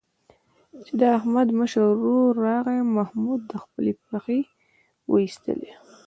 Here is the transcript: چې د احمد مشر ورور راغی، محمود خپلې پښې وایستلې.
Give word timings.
چې 0.85 0.93
د 0.99 1.01
احمد 1.17 1.47
مشر 1.59 1.83
ورور 2.01 2.33
راغی، 2.47 2.79
محمود 2.97 3.43
خپلې 3.63 3.91
پښې 4.07 4.39
وایستلې. 5.11 5.71